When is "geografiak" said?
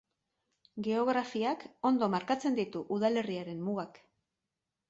0.87-1.67